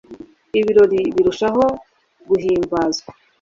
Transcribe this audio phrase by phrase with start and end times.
[0.59, 1.63] ibirori birushaho
[2.29, 3.11] guhimbazwa